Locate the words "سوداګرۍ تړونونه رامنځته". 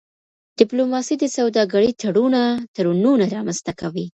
1.37-3.71